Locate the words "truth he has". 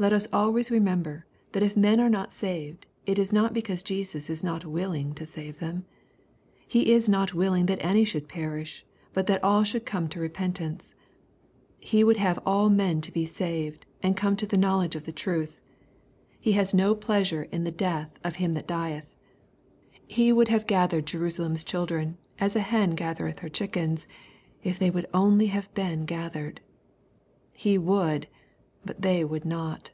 15.12-16.72